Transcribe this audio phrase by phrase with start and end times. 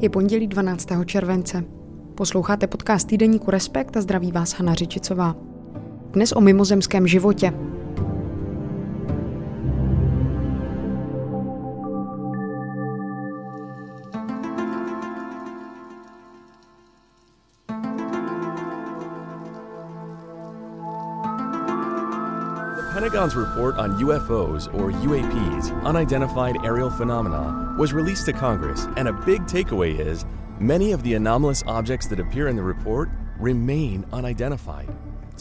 [0.00, 0.88] Je pondělí 12.
[1.04, 1.64] července.
[2.14, 5.36] Posloucháte podcast týdeníku Respekt a zdraví vás Hana Řičicová.
[6.10, 7.52] Dnes o mimozemském životě.
[22.94, 29.12] Pentagon's report on UFOs, or UAPs, unidentified aerial phenomena, was released to Congress, and a
[29.12, 30.26] big takeaway is
[30.58, 33.08] many of the anomalous objects that appear in the report
[33.40, 34.88] remain unidentified.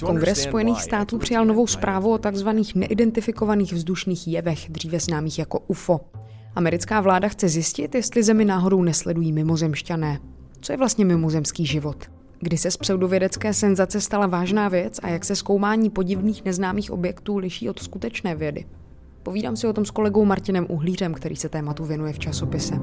[0.04, 2.50] Kongres Spojených států přijal novou zprávu o tzv.
[2.76, 6.00] neidentifikovaných vzdušných jevech, dříve známých jako UFO.
[6.56, 10.20] Americká vláda chce zjistit, jestli Zemi náhodou nesledují mimozemšťané.
[10.62, 12.06] Co je vlastně mimozemský život?
[12.40, 17.38] Kdy se z pseudovědecké senzace stala vážná věc a jak se zkoumání podivných neznámých objektů
[17.38, 18.66] liší od skutečné vědy?
[19.24, 22.76] Povídám si o tom s kolegou Martinem Uhlířem, který se tématu věnuje v časopise.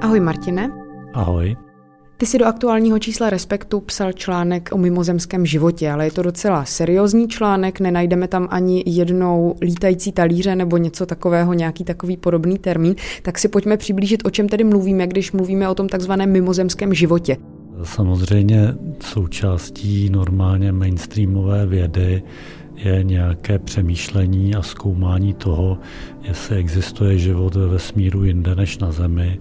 [0.00, 0.70] Ahoj Martine.
[1.14, 1.56] Ahoj.
[2.16, 6.64] Ty si do aktuálního čísla Respektu psal článek o mimozemském životě, ale je to docela
[6.64, 12.94] seriózní článek, nenajdeme tam ani jednou lítající talíře nebo něco takového, nějaký takový podobný termín.
[13.22, 17.36] Tak si pojďme přiblížit, o čem tedy mluvíme, když mluvíme o tom takzvaném mimozemském životě.
[17.82, 22.22] Samozřejmě součástí normálně mainstreamové vědy
[22.84, 25.78] je nějaké přemýšlení a zkoumání toho,
[26.22, 29.38] jestli existuje život ve vesmíru jinde než na Zemi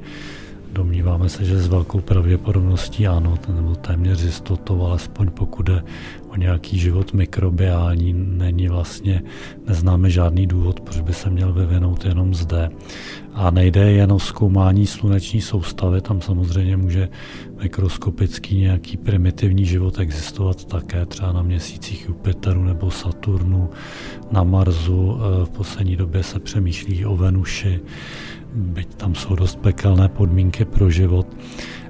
[0.73, 5.83] Domníváme se, že s velkou pravděpodobností ano, nebo téměř jistotou, alespoň pokud jde
[6.29, 9.21] o nějaký život mikrobiální, není vlastně,
[9.67, 12.69] neznáme žádný důvod, proč by se měl vyvinout jenom zde.
[13.39, 17.09] A nejde jen o zkoumání sluneční soustavy, tam samozřejmě může
[17.61, 23.69] mikroskopický nějaký primitivní život existovat také třeba na měsících Jupiteru nebo Saturnu,
[24.31, 25.17] na Marsu.
[25.17, 27.79] E, v poslední době se přemýšlí o Venuši
[28.55, 31.27] byť tam jsou dost pekelné podmínky pro život,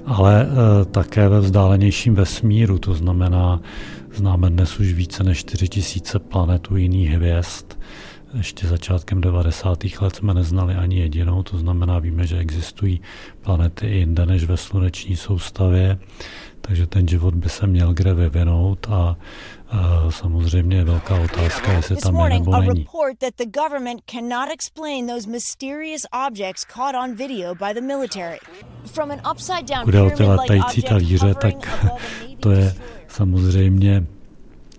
[0.06, 3.60] ale e, také ve vzdálenějším vesmíru, to znamená,
[4.14, 7.66] známe dnes už více než 4000 planetů jiných hvězd,
[8.36, 9.78] ještě začátkem 90.
[10.00, 13.00] let jsme neznali ani jedinou, to znamená, víme, že existují
[13.40, 15.98] planety i jinde než ve sluneční soustavě,
[16.60, 19.16] takže ten život by se měl kde vyvinout a
[19.70, 22.84] a samozřejmě je velká otázka, jestli tam je nebo není.
[29.84, 31.54] Pokud je o ty letající talíře, tak
[32.40, 32.74] to je
[33.08, 34.06] samozřejmě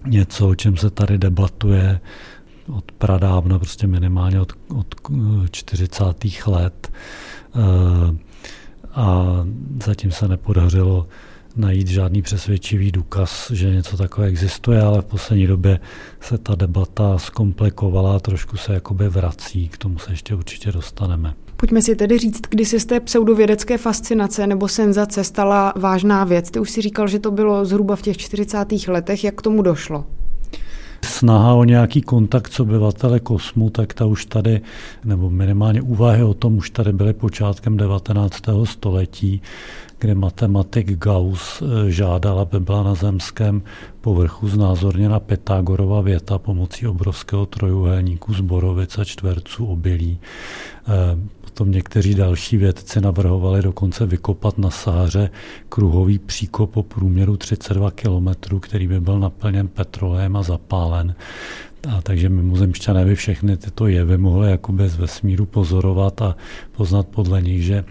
[0.06, 2.00] něco, o čem se tady debatuje
[2.72, 4.96] od pradávna, prostě minimálně od, od
[5.52, 6.04] 40.
[6.48, 6.92] let.
[7.56, 8.16] Eh,
[8.94, 9.36] a
[9.86, 11.08] zatím se nepodařilo
[11.56, 15.80] najít žádný přesvědčivý důkaz, že něco takové existuje, ale v poslední době
[16.20, 21.34] se ta debata zkomplikovala a trošku se jakoby vrací, k tomu se ještě určitě dostaneme.
[21.58, 26.52] Pojďme si tedy říct, kdy se z té pseudovědecké fascinace nebo senzace stala vážná věc.
[26.52, 28.58] Ty už si říkal, že to bylo zhruba v těch 40.
[28.88, 29.24] letech.
[29.24, 30.06] Jak k tomu došlo?
[31.06, 34.62] Snaha o nějaký kontakt s obyvatele kosmu, tak ta už tady,
[35.04, 38.36] nebo minimálně úvahy o tom už tady byly počátkem 19.
[38.64, 39.42] století,
[40.00, 43.62] kde matematik Gauss eh, žádal, aby byla na zemském
[44.02, 50.20] povrchu znázorněna Pythagorova věta pomocí obrovského trojuhelníku z borovic a čtverců obilí.
[50.88, 55.30] Eh, potom někteří další vědci navrhovali dokonce vykopat na Sáře
[55.70, 61.16] kruhový příkop o průměru 32 km, který by byl naplněn petrolem a zapálen.
[61.90, 66.36] A takže mimozemšťané by všechny tyto jevy mohly jakoby z vesmíru pozorovat a
[66.72, 67.84] poznat podle nich, že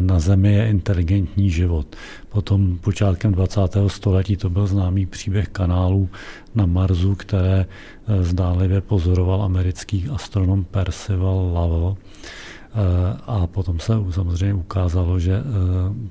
[0.00, 1.96] na Zemi je inteligentní život.
[2.28, 3.60] Potom počátkem 20.
[3.86, 6.08] století to byl známý příběh kanálů
[6.54, 11.96] na Marsu, které eh, zdánlivě pozoroval americký astronom Percival Lovell.
[11.96, 15.42] Eh, a potom se samozřejmě ukázalo, že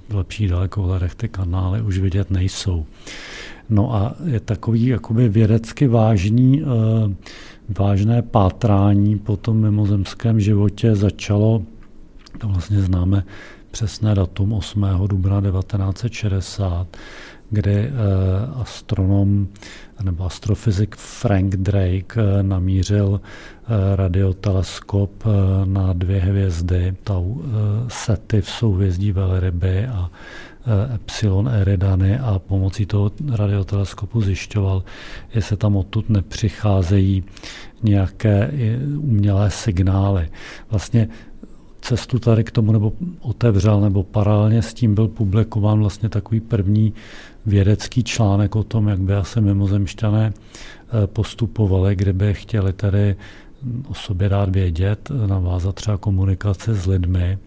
[0.09, 2.85] v lepších dalekohledech ty kanály už vidět nejsou.
[3.69, 7.15] No a je takový jakoby vědecky vážný, eh,
[7.79, 11.63] vážné pátrání po tom mimozemském životě začalo,
[12.43, 13.23] vlastně známe
[13.71, 14.85] přesné datum 8.
[15.07, 16.97] dubna 1960,
[17.49, 17.91] kdy eh,
[18.61, 19.47] astronom
[20.03, 23.21] nebo astrofyzik Frank Drake eh, namířil
[23.95, 25.23] radioteleskop
[25.65, 27.35] na dvě hvězdy, Tau
[27.87, 30.09] Sety v souhvězdí Velryby a
[30.67, 34.83] Eh, Epsilon Eridany a pomocí toho radioteleskopu zjišťoval,
[35.35, 37.23] jestli tam odtud nepřicházejí
[37.83, 38.51] nějaké
[38.97, 40.29] umělé signály.
[40.69, 41.07] Vlastně
[41.87, 46.93] cestu tady k tomu nebo otevřel, nebo paralelně s tím byl publikován vlastně takový první
[47.45, 53.15] vědecký článek o tom, jak by asi mimozemšťané eh, postupovali, kdyby chtěli tedy
[53.87, 57.37] o sobě dát vědět, navázat třeba komunikaci s lidmi.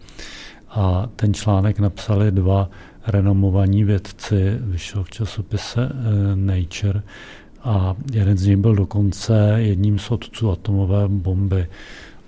[0.69, 2.69] A ten článek napsali dva
[3.07, 7.01] renomovaní vědci, vyšel v časopise eh, Nature
[7.63, 11.67] a jeden z nich byl dokonce jedním z otců atomové bomby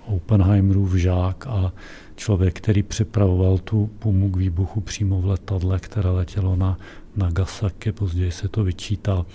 [0.06, 1.72] Oppenheimerův žák a
[2.16, 6.78] člověk, který připravoval tu pumu k výbuchu přímo v letadle, které letělo na
[7.16, 9.26] Nagasaki, později se to vyčítal.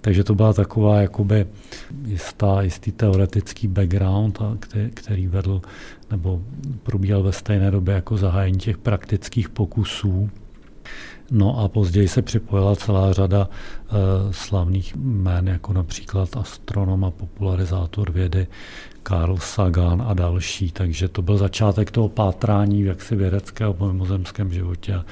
[0.00, 1.46] Takže to byla taková jakoby
[2.04, 4.38] jistá, jistý teoretický background,
[4.94, 5.62] který, vedl
[6.10, 6.42] nebo
[6.82, 10.30] probíhal ve stejné době jako zahájení těch praktických pokusů.
[11.30, 13.92] No a později se připojila celá řada e,
[14.32, 18.46] slavných jmén, jako například astronom a popularizátor vědy
[19.08, 20.70] Carl Sagan a další.
[20.70, 24.94] Takže to byl začátek toho pátrání v jaksi vědeckého po mimozemském životě.
[24.94, 25.04] A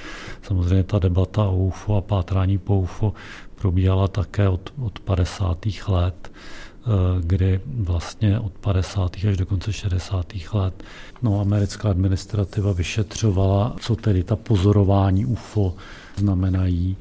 [0.42, 3.14] samozřejmě ta debata o UFO a pátrání po UFO
[3.54, 5.66] probíhala také od, od 50.
[5.88, 6.90] let eh,
[7.20, 9.16] kdy vlastně od 50.
[9.28, 10.32] až do konce 60.
[10.52, 10.82] let
[11.22, 15.74] no, americká administrativa vyšetřovala, co tedy ta pozorování UFO
[16.16, 16.96] znamenají.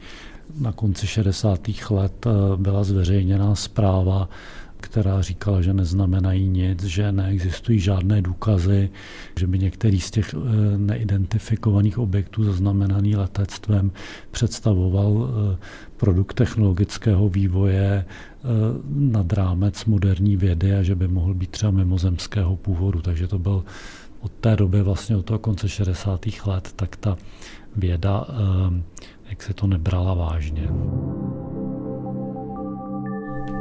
[0.60, 1.60] Na konci 60.
[1.90, 4.30] let eh, byla zveřejněna zpráva
[4.86, 8.90] která říkala, že neznamenají nic, že neexistují žádné důkazy,
[9.40, 13.92] že by některý z těch eh, neidentifikovaných objektů zaznamenaný letectvem
[14.32, 15.58] představoval eh,
[15.98, 18.48] produkt technologického vývoje eh,
[18.90, 23.02] nad rámec moderní vědy a že by mohl být třeba mimozemského původu.
[23.02, 23.64] Takže to byl
[24.22, 26.26] od té doby, vlastně od toho konce 60.
[26.46, 27.18] let, tak ta
[27.76, 28.28] věda,
[29.30, 30.70] jak se to nebrala vážně.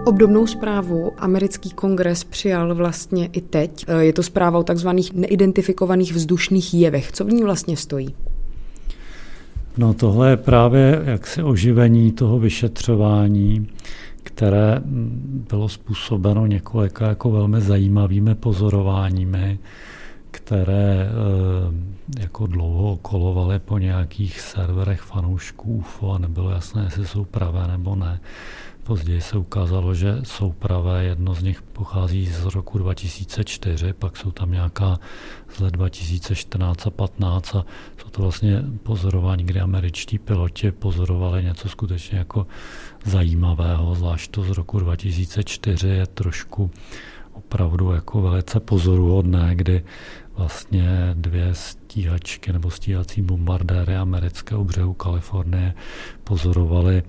[0.05, 3.87] Obdobnou zprávu americký kongres přijal vlastně i teď.
[3.99, 7.13] Je to zpráva o takzvaných neidentifikovaných vzdušných jevech.
[7.13, 8.15] Co v ní vlastně stojí?
[9.79, 13.69] No tohle je právě jaksi oživení toho vyšetřování,
[14.23, 14.81] které
[15.49, 19.59] bylo způsobeno několika jako velmi zajímavými pozorováními,
[20.31, 27.25] které eh, jako dlouho kolovaly po nějakých serverech fanoušků UFO a nebylo jasné, jestli jsou
[27.25, 28.21] pravé nebo ne.
[28.85, 34.31] Později se ukázalo, že jsou pravé, jedno z nich pochází z roku 2004, pak jsou
[34.31, 34.99] tam nějaká
[35.49, 37.65] z let 2014 a 15 a
[37.99, 42.47] jsou to vlastně pozorování, kdy američtí piloti pozorovali něco skutečně jako
[43.05, 46.71] zajímavého, zvlášť to z roku 2004 je trošku
[47.33, 49.85] opravdu jako velice pozoruhodné, kdy
[50.37, 51.55] vlastně dvě
[51.95, 55.75] stíhačky nebo stíhací bombardéry amerického břehu Kalifornie
[56.25, 57.03] pozorovali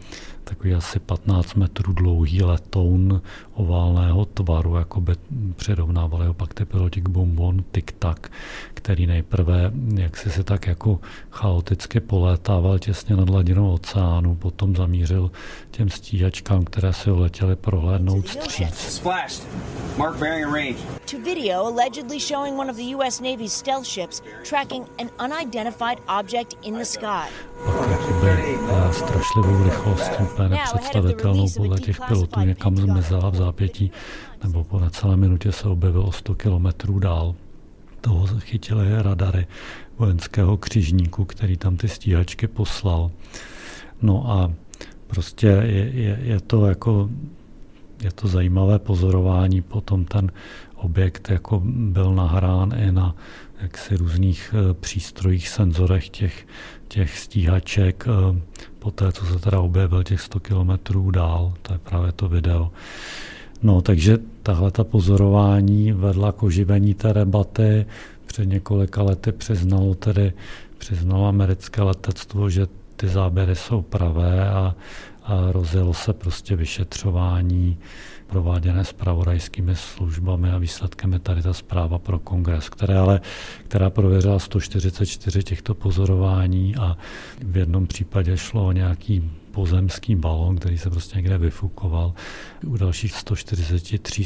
[0.44, 3.22] takový asi 15 metrů dlouhý letoun
[3.54, 5.14] oválného tvaru, jako by
[5.56, 8.18] přirovnávali ho pak ty piloti k bombon tic-tac,
[8.74, 11.00] který nejprve jak si se tak jako
[11.32, 15.32] chaoticky polétával těsně nad hladinou oceánu, potom zamířil
[15.72, 19.02] těm stíhačkám, které si letěly prohlédnout stříc.
[21.12, 26.58] To video allegedly showing one of the US Navy's stealth ships tracking an unidentified object
[26.62, 27.28] in the sky.
[27.68, 33.92] Eh, strašlivou rychlostí, úplně nepředstavitelnou podle těch pilotů někam zmizela v zápětí,
[34.44, 37.36] nebo po necelé minutě se objevil o 100 kilometrů dál.
[38.02, 39.48] Toho chytili radary
[39.98, 43.12] vojenského křižníku, který tam ty stíhačky poslal.
[44.02, 44.52] No a
[45.08, 47.10] prostě je, je, je to jako
[48.04, 49.62] je to zajímavé pozorování.
[49.62, 50.32] Potom ten
[50.76, 53.16] objekt jako byl nahrán i na
[53.66, 56.48] jaksi různých eh, přístrojích, senzorech těch,
[56.88, 58.42] těch stíhaček, eh,
[58.80, 62.72] po té, co se teda objevil těch 100 kilometrů dál, to je právě to video.
[63.64, 67.86] No, takže tahle ta pozorování vedla k oživení té debaty.
[68.26, 70.34] Před několika lety přiznalo tedy
[70.78, 74.76] přiznalo americké letectvo, že ty záběry jsou pravé a,
[75.26, 77.78] a rozjelo se prostě vyšetřování
[78.28, 83.22] prováděné spravodajskými službami a výsledkem je tady ta zpráva pro kongres, která, ale,
[83.68, 86.98] která prověřila 144 těchto pozorování a
[87.42, 92.14] v jednom případě šlo o nějaký pozemský balon, který se prostě někde vyfukoval.
[92.66, 94.24] U dalších 143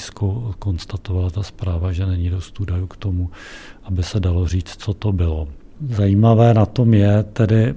[0.59, 3.31] konstatovala ta zpráva, že není dost údajů k tomu,
[3.83, 5.47] aby se dalo říct, co to bylo.
[5.81, 7.75] Zajímavé na tom je tedy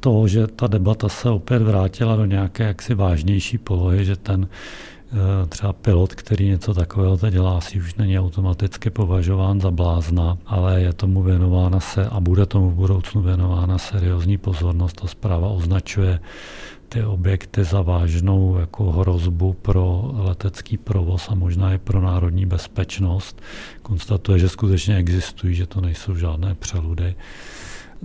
[0.00, 4.48] to, že ta debata se opět vrátila do nějaké jaksi vážnější polohy, že ten
[5.48, 10.80] třeba pilot, který něco takového teď dělá, si už není automaticky považován za blázna, ale
[10.80, 15.00] je tomu věnována se a bude tomu v budoucnu věnována seriózní pozornost.
[15.00, 16.20] Ta zpráva označuje
[16.88, 23.42] ty objekty za vážnou jako hrozbu pro letecký provoz a možná i pro národní bezpečnost.
[23.82, 27.14] Konstatuje, že skutečně existují, že to nejsou žádné přeludy.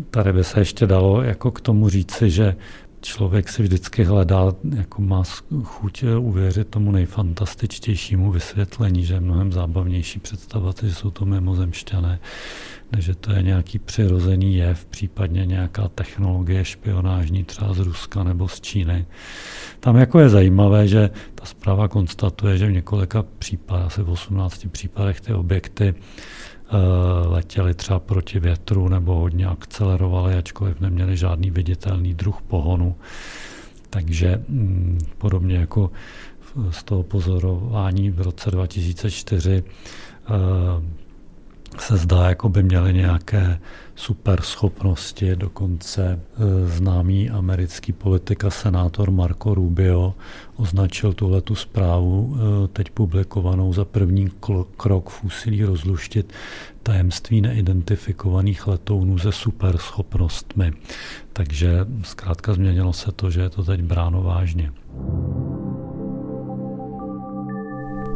[0.10, 2.56] Tady by se ještě dalo jako k tomu říci, že
[3.06, 5.24] člověk si vždycky hledá, jako má
[5.64, 12.20] chuť uvěřit tomu nejfantastičtějšímu vysvětlení, že je mnohem zábavnější představovat, že jsou to mimozemšťané,
[12.98, 18.62] že to je nějaký přirozený jev, případně nějaká technologie špionážní třeba z Ruska nebo z
[18.62, 19.06] Číny.
[19.80, 24.68] Tam jako je zajímavé, že ta zpráva konstatuje, že v několika případech, asi v 18
[24.72, 25.96] případech ty objekty
[26.70, 32.96] eh, letěly třeba proti větru nebo hodně akcelerovaly, ačkoliv neměli žádný viditelný druh pohonu.
[33.90, 35.92] Takže mm, podobně jako
[36.70, 39.64] z toho pozorování v roce 2004
[41.80, 43.60] se zdá, jako by měli nějaké
[43.96, 45.36] super schopnosti.
[45.36, 46.20] Dokonce e,
[46.68, 50.14] známý americký politik a senátor Marco Rubio
[50.56, 54.30] označil tuhle tu zprávu, e, teď publikovanou za první
[54.78, 56.34] krok v úsilí rozluštit
[56.84, 60.74] tajemství neidentifikovaných letounů se super schopnostmi.
[61.34, 64.72] Takže zkrátka změnilo se to, že je to teď bráno vážně.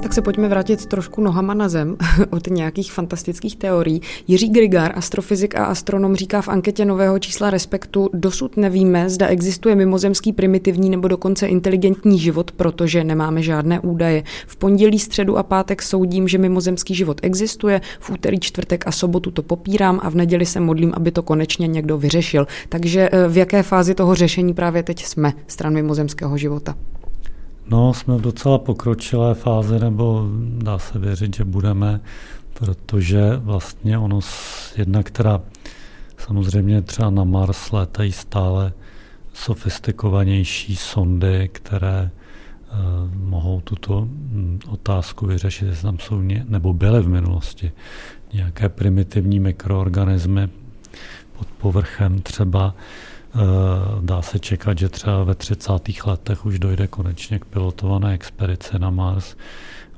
[0.02, 1.98] Tak se pojďme vrátit trošku nohama na zem
[2.30, 4.02] od nějakých fantastických teorií.
[4.28, 9.76] Jiří Grigar, astrofyzik a astronom, říká v anketě nového čísla Respektu, dosud nevíme, zda existuje
[9.76, 14.24] mimozemský primitivní nebo dokonce inteligentní život, protože nemáme žádné údaje.
[14.48, 19.32] V pondělí, středu a pátek soudím, že mimozemský život existuje, v úterý, čtvrtek a sobotu
[19.32, 22.48] to popírám a v neděli se modlím, aby to konečně někdo vyřešil.
[22.70, 26.76] Takže eh, v jaké fázi toho řešení právě teď jsme stran mimozemského života?
[27.72, 32.02] No, jsme v docela pokročilé fázi, nebo dá se věřit, že budeme,
[32.54, 34.20] protože vlastně ono
[34.78, 35.42] jedna, která
[36.18, 38.74] samozřejmě třeba na Mars létají stále
[39.34, 42.12] sofistikovanější sondy, které
[42.72, 42.78] uh,
[43.16, 47.72] mohou tuto hm, otázku vyřešit, jestli tam jsou ně, nebo byly v minulosti
[48.34, 50.50] nějaké primitivní mikroorganismy
[51.38, 53.09] pod povrchem třeba, Eh,
[54.02, 55.72] dá se čekat, že třeba ve 30.
[56.06, 59.36] letech už dojde konečně k pilotované expedici na Mars,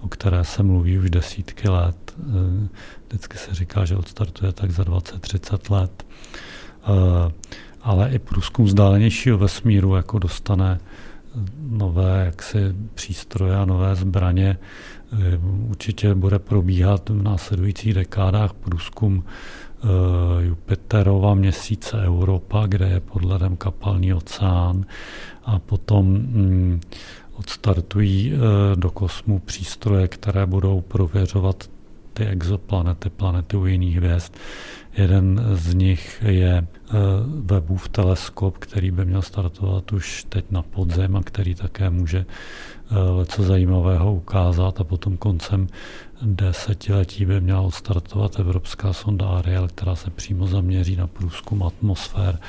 [0.01, 2.13] o které se mluví už desítky let.
[2.19, 2.67] Eh,
[3.07, 6.05] vždycky se říká, že odstartuje tak za 20-30 let.
[6.83, 7.31] Eh,
[7.81, 10.79] ale i průzkum vzdálenějšího vesmíru jako dostane
[11.59, 12.57] nové jaksi
[12.93, 14.57] přístroje a nové zbraně.
[15.69, 19.27] Určitě bude probíhat v následujících dekádách průzkum Eh,
[20.39, 24.85] Jupiterova měsíce Europa, kde je pod ledem kapalný oceán
[25.45, 26.81] a potom mm,
[27.37, 28.37] odstartují eh,
[28.75, 31.69] do kosmu přístroje, které budou prověřovat
[32.13, 34.33] ty exoplanety, planety u jiných hvězd.
[34.97, 36.93] Jeden z nich je eh,
[37.45, 42.25] Webův teleskop, který by měl startovat už teď na podzem a který také může
[43.19, 45.67] něco zajímavého ukázat a potom koncem
[46.21, 52.39] desetiletí by měla odstartovat evropská sonda Ariel, která se přímo zaměří na průzkum atmosfér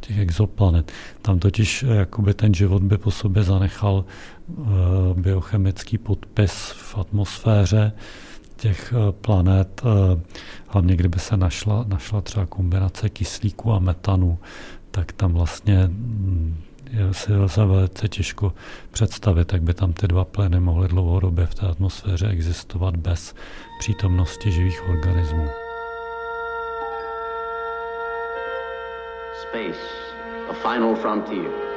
[0.00, 0.92] těch exoplanet.
[1.22, 4.04] Tam totiž eh, jakoby ten život by po sobě zanechal
[4.48, 4.66] uh,
[5.14, 7.92] biochemický podpis v atmosféře
[8.56, 9.82] těch uh, planet,
[10.66, 14.38] hlavně kdyby se našla, našla třeba kombinace kyslíku a metanu,
[14.90, 16.56] tak tam vlastně mm,
[17.12, 18.52] si lze velice těžko
[18.90, 23.34] představit, jak by tam ty dva plyny mohly dlouhodobě v té atmosféře existovat bez
[23.78, 25.48] přítomnosti živých organismů.
[29.42, 29.80] Space,
[30.50, 31.67] a final frontier.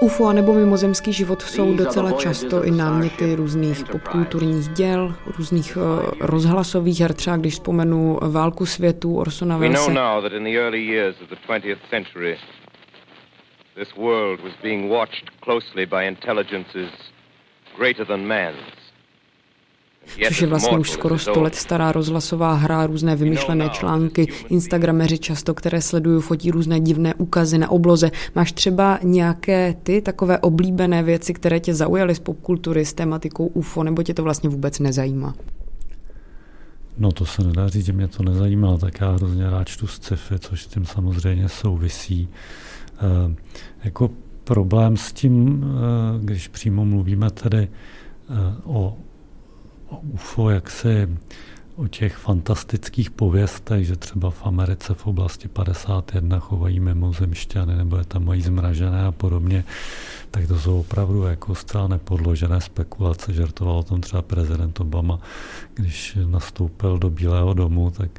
[0.00, 5.82] UFO nebo mimozemský život jsou docela často i náměty různých popkulturních děl, různých uh,
[6.20, 9.92] rozhlasových her, třeba když vzpomenu Válku světů Orsona Wellese.
[13.74, 16.90] This world was being watched closely by intelligences
[17.78, 18.85] greater than man's
[20.28, 25.54] což je vlastně už skoro 100 let stará rozhlasová hra, různé vymyšlené články, instagrameři často,
[25.54, 28.10] které sledují, fotí různé divné úkazy na obloze.
[28.34, 33.82] Máš třeba nějaké ty takové oblíbené věci, které tě zaujaly z popkultury, s tématikou UFO,
[33.82, 35.34] nebo tě to vlastně vůbec nezajímá?
[36.98, 40.38] No to se nedá říct, že mě to nezajímá, tak já hrozně rád čtu sci-fi,
[40.38, 42.28] což s tím samozřejmě souvisí.
[42.28, 43.34] E,
[43.84, 44.10] jako
[44.44, 47.68] problém s tím, e, když přímo mluvíme tedy e,
[48.64, 48.96] o
[49.90, 51.08] UFO, jak se
[51.76, 58.04] o těch fantastických pověstech, že třeba v Americe v oblasti 51 chovají mimozemšťany nebo je
[58.04, 59.64] tam mají zmražené a podobně,
[60.30, 63.32] tak to jsou opravdu jako zcela nepodložené spekulace.
[63.32, 65.20] Žertoval o tom třeba prezident Obama,
[65.74, 68.10] když nastoupil do Bílého domu, tak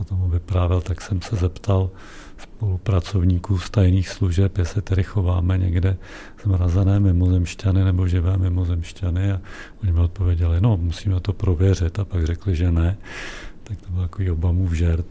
[0.00, 1.90] potom vyprávěl, tak jsem se zeptal,
[2.38, 5.96] spolupracovníků z tajných služeb, jestli tedy chováme někde
[6.44, 9.40] zmrazené mimozemšťany nebo živé mimozemšťany a
[9.82, 12.96] oni mi odpověděli, no musíme to prověřit a pak řekli, že ne.
[13.64, 15.06] Tak to byl takový Obamův žert.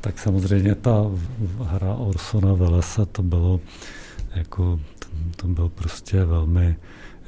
[0.00, 1.10] Tak samozřejmě ta
[1.64, 3.60] hra Orsona Velese to bylo
[4.34, 4.80] jako,
[5.36, 6.76] to byl prostě velmi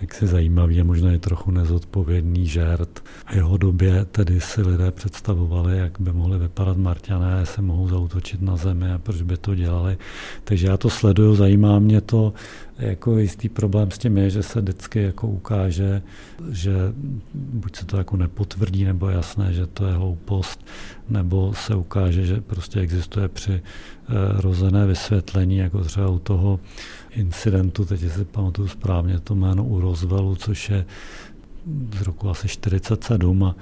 [0.01, 3.01] jaksi zajímavý a možná je trochu nezodpovědný žert.
[3.27, 8.43] V jeho době tedy si lidé představovali, jak by mohli vypadat Marťané, se mohou zautočit
[8.43, 9.99] na zemi a proč by to dělali.
[10.45, 12.33] Takže já to sleduju, zajímá mě to.
[12.79, 16.03] Jako jistý problém s tím je, že se vždycky jako ukáže,
[16.51, 16.73] že
[17.35, 20.67] buď se to jako nepotvrdí, nebo je jasné, že to je hloupost,
[21.09, 23.63] nebo se ukáže, že prostě existuje při eh,
[24.41, 26.61] rozené vysvětlení, jako třeba u toho
[27.11, 30.85] incidentu, teď si pamatuju správně to jméno u Roswellu, což je
[31.99, 33.57] z roku asi 47 a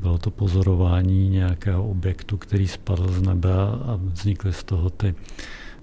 [0.00, 5.14] bylo to pozorování nějakého objektu, který spadl z nebe a vznikly z toho ty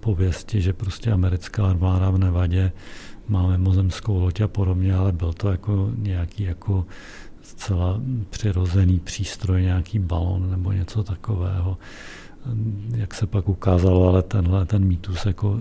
[0.07, 2.71] pověsti, že prostě americká armáda v Nevadě
[3.27, 6.85] má mimozemskou loď a podobně, ale byl to jako nějaký jako
[7.41, 11.77] zcela přirozený přístroj, nějaký balon nebo něco takového.
[12.95, 15.59] Jak se pak ukázalo, ale tenhle ten mýtus jako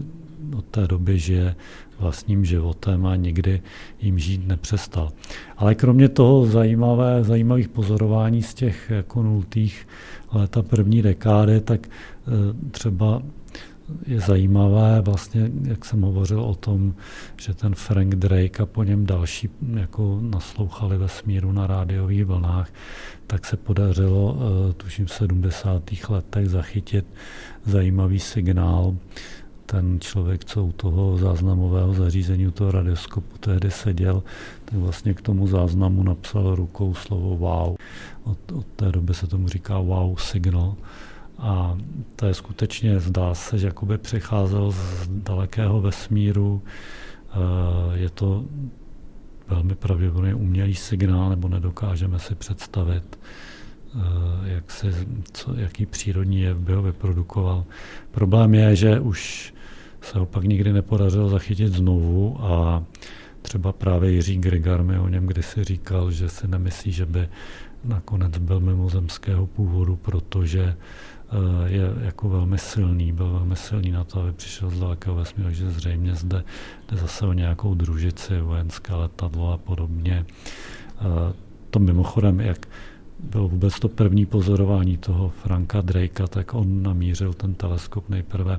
[0.56, 1.54] od té doby žije
[1.98, 3.62] vlastním životem a nikdy
[4.00, 5.10] jim žít nepřestal.
[5.56, 9.88] Ale kromě toho zajímavé, zajímavých pozorování z těch jako nultých
[10.32, 13.22] let první dekády, tak eh, třeba
[14.06, 16.94] je zajímavé, vlastně, jak jsem hovořil o tom,
[17.40, 22.72] že ten Frank Drake a po něm další jako naslouchali ve smíru na rádiových vlnách,
[23.26, 26.08] tak se podařilo, eh, tuším v 70.
[26.08, 27.06] letech, zachytit
[27.64, 28.96] zajímavý signál
[29.66, 34.22] ten člověk, co u toho záznamového zařízení, u toho radioskopu tehdy seděl,
[34.64, 37.76] tak vlastně k tomu záznamu napsal rukou slovo wow.
[38.24, 40.74] Od, od té doby se tomu říká wow signal.
[41.38, 41.78] A
[42.16, 46.62] to je skutečně, zdá se, že jakoby přicházel z dalekého vesmíru.
[47.30, 48.44] Eh, je to
[49.48, 53.18] velmi pravděpodobně umělý signál, nebo nedokážeme si představit,
[53.94, 53.98] eh,
[54.44, 54.94] jak se,
[55.32, 57.64] co, jaký přírodní jev by ho vyprodukoval.
[58.10, 59.54] Problém je, že už
[60.00, 62.82] se ho pak nikdy nepodařilo zachytit znovu a
[63.42, 67.28] třeba právě Jiří Grigar mi o něm kdysi říkal, že si nemyslí, že by
[67.84, 70.76] nakonec byl mimozemského původu, protože
[71.66, 75.70] je jako velmi silný, byl velmi silný na to, aby přišel z dalekého vesmíru, že
[75.70, 76.44] zřejmě zde
[76.90, 80.26] jde zase o nějakou družici, vojenské letadlo a podobně.
[81.00, 81.32] Eh,
[81.70, 82.68] to mimochodem, jak
[83.20, 88.58] bylo vůbec to první pozorování toho Franka Drakea, tak on namířil ten teleskop nejprve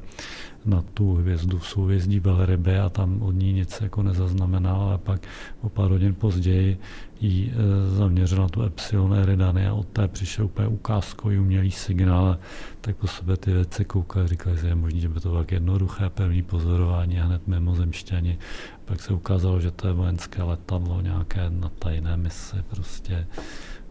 [0.65, 5.21] na tu hvězdu v souvězdí Velryby a tam od ní nic jako nezaznamenal, ale pak
[5.61, 6.77] o pár hodin později
[7.21, 12.37] ji e, zaměřil na tu Epsilon Eridany a od té přišel úplně ukázkový umělý signál,
[12.81, 15.51] tak po sebe ty věci koukali, říkali, že je možné, že by to bylo tak
[15.51, 18.37] jednoduché první pozorování a hned mimozemšťani.
[18.85, 23.27] Pak se ukázalo, že to je vojenské letadlo, nějaké na tajné mise, prostě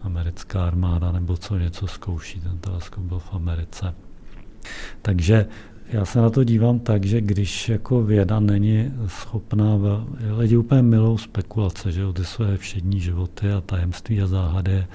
[0.03, 2.41] americká armáda nebo co něco zkouší.
[2.41, 3.95] Ten teleskop byl v Americe.
[5.03, 5.47] Takže
[5.89, 9.79] já se na to dívám tak, že když jako věda není schopná,
[10.37, 14.87] lidi úplně milou spekulace, že ty své všední životy a tajemství a záhady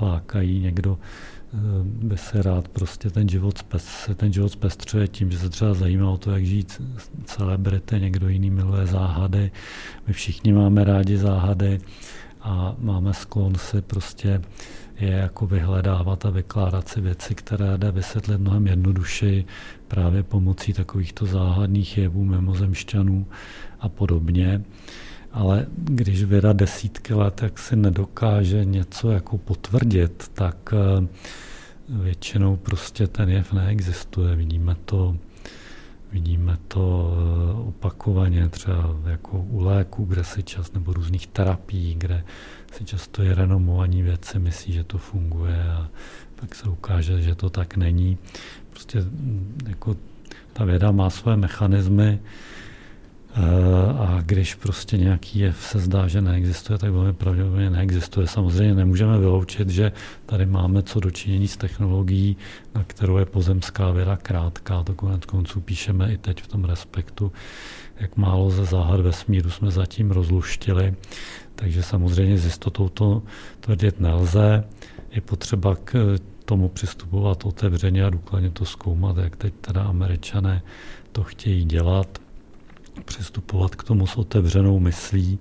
[0.00, 5.38] lákají někdo, eh, by se rád prostě ten život, spes, ten život zpestřuje tím, že
[5.38, 6.82] se třeba zajímá o to, jak žít
[7.24, 9.50] celebrity, někdo jiný miluje záhady.
[10.06, 11.80] My všichni máme rádi záhady
[12.40, 14.40] a máme sklon si prostě
[15.00, 19.44] je jako vyhledávat a vykládat si věci, které jde vysvětlit mnohem jednodušeji
[19.88, 23.26] právě pomocí takovýchto záhadných jevů mimozemšťanů
[23.80, 24.62] a podobně.
[25.32, 31.06] Ale když věda desítky let tak si nedokáže něco jako potvrdit, tak eh,
[31.88, 34.36] většinou prostě ten jev neexistuje.
[34.36, 35.16] Vidíme to
[36.12, 42.24] Vidíme to eh, opakovaně třeba jako u léku, kde si čas, nebo různých terapií, kde
[42.72, 45.88] si často je renomovaní věci myslí, že to funguje a
[46.40, 48.18] pak se ukáže, že to tak není.
[48.70, 49.96] Prostě mm, jako
[50.52, 52.18] ta věda má své mechanismy,
[53.98, 58.26] a když prostě nějaký jev se zdá, že neexistuje, tak velmi pravděpodobně neexistuje.
[58.26, 59.92] Samozřejmě nemůžeme vyloučit, že
[60.26, 62.36] tady máme co dočinění s technologií,
[62.74, 64.82] na kterou je pozemská věda krátká.
[64.82, 67.32] To konec konců píšeme i teď v tom respektu,
[68.00, 70.94] jak málo ze záhad vesmíru jsme zatím rozluštili.
[71.54, 73.22] Takže samozřejmě s jistotou to
[73.60, 74.64] tvrdit nelze.
[75.10, 80.62] Je potřeba k tomu přistupovat otevřeně a důkladně to zkoumat, jak teď teda američané
[81.12, 82.25] to chtějí dělat
[83.04, 85.38] přistupovat k tomu s otevřenou myslí.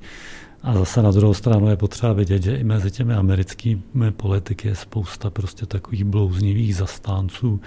[0.64, 4.76] A zase na druhou stranu je potřeba vidět, že i mezi těmi americkými politiky je
[4.76, 7.62] spousta prostě takových blouznivých zastánců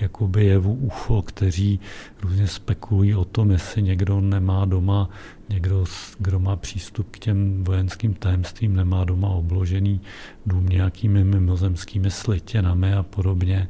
[0.00, 1.80] jakoby jevu UFO, kteří
[2.22, 5.08] různě spekulují o tom, jestli někdo nemá doma,
[5.52, 5.84] někdo,
[6.18, 10.00] kdo má přístup k těm vojenským tajemstvím, nemá doma obložený
[10.46, 13.68] dům nějakými mimozemskými slitěnami a podobně.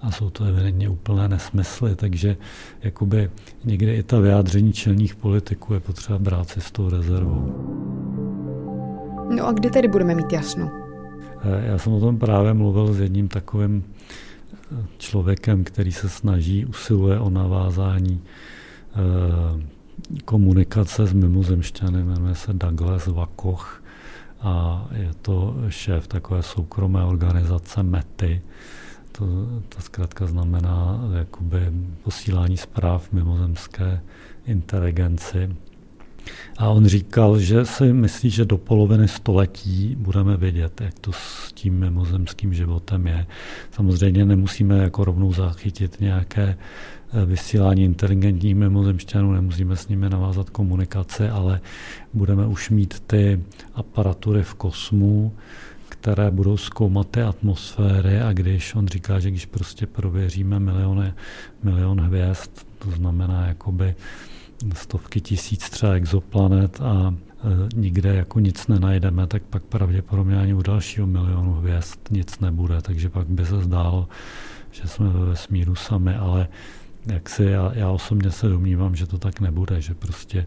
[0.00, 2.36] A jsou to evidentně úplné nesmysly, takže
[2.82, 3.30] jakoby
[3.64, 7.52] někdy i ta vyjádření čelních politiků je potřeba brát si s tou rezervou.
[9.36, 10.70] No a kdy tedy budeme mít jasno?
[11.42, 13.84] Eh, já jsem o tom právě mluvil s jedním takovým
[14.54, 18.20] eh, člověkem, který se snaží, usiluje o navázání
[20.24, 23.82] komunikace s mimozemšťany, jmenuje se Douglas Vakoch
[24.40, 28.42] a je to šéf takové soukromé organizace METY.
[29.12, 29.26] To,
[29.68, 34.00] to zkrátka znamená jakoby posílání zpráv mimozemské
[34.46, 35.56] inteligenci.
[36.58, 41.52] A on říkal, že si myslí, že do poloviny století budeme vědět, jak to s
[41.52, 43.26] tím mimozemským životem je.
[43.70, 46.56] Samozřejmě nemusíme jako rovnou zachytit nějaké
[47.12, 51.60] eh, vysílání inteligentních mimozemšťanů, nemusíme s nimi navázat komunikaci, ale
[52.14, 53.40] budeme už mít ty
[53.74, 55.32] aparatury v kosmu,
[55.88, 61.12] které budou zkoumat ty atmosféry a když on říká, že když prostě prověříme miliony,
[61.62, 63.94] milion hvězd, to znamená jakoby
[64.74, 70.62] stovky tisíc třeba exoplanet a e, nikde jako nic nenajdeme, tak pak pravděpodobně ani u
[70.62, 74.08] dalšího milionu hvězd nic nebude, takže pak by se zdálo,
[74.70, 76.48] že jsme ve vesmíru sami, ale
[77.06, 80.46] jak si já, já osobně se domnívám, že to tak nebude, že prostě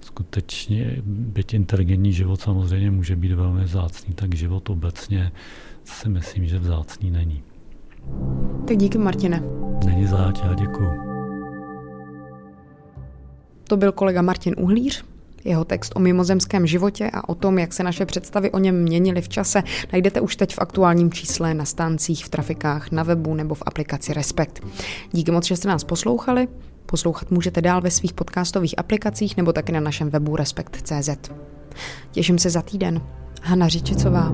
[0.00, 5.32] skutečně, byť inteligentní život samozřejmě může být velmi vzácný, tak život obecně
[5.84, 7.42] si myslím, že vzácný není.
[8.68, 9.42] Tak díky, Martine.
[9.86, 11.15] Není záč, já děkuji.
[13.68, 15.04] To byl kolega Martin Uhlíř.
[15.44, 19.22] Jeho text o mimozemském životě a o tom, jak se naše představy o něm měnily
[19.22, 23.54] v čase, najdete už teď v aktuálním čísle na stáncích, v trafikách, na webu nebo
[23.54, 24.60] v aplikaci Respekt.
[25.12, 26.48] Díky moc, že jste nás poslouchali.
[26.86, 31.10] Poslouchat můžete dál ve svých podcastových aplikacích nebo taky na našem webu respekt.cz.
[32.10, 33.02] Těším se za týden.
[33.42, 34.32] Hana Říčicová.